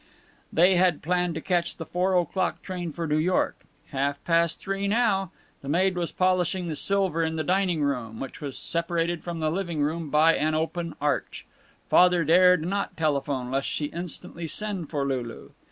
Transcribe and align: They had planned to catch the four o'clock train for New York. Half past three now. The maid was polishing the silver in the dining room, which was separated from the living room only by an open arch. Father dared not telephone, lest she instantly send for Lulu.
They 0.51 0.77
had 0.77 1.03
planned 1.03 1.35
to 1.35 1.41
catch 1.41 1.77
the 1.77 1.85
four 1.85 2.17
o'clock 2.17 2.63
train 2.63 2.91
for 2.91 3.05
New 3.05 3.19
York. 3.19 3.61
Half 3.89 4.23
past 4.23 4.59
three 4.59 4.87
now. 4.87 5.29
The 5.61 5.69
maid 5.69 5.95
was 5.95 6.11
polishing 6.11 6.67
the 6.67 6.75
silver 6.75 7.21
in 7.21 7.35
the 7.35 7.43
dining 7.43 7.83
room, 7.83 8.19
which 8.19 8.41
was 8.41 8.57
separated 8.57 9.23
from 9.23 9.41
the 9.41 9.51
living 9.51 9.83
room 9.83 9.97
only 10.05 10.09
by 10.09 10.33
an 10.37 10.55
open 10.55 10.95
arch. 10.99 11.45
Father 11.87 12.23
dared 12.25 12.63
not 12.65 12.97
telephone, 12.97 13.51
lest 13.51 13.67
she 13.67 13.93
instantly 13.93 14.47
send 14.47 14.89
for 14.89 15.05
Lulu. 15.05 15.51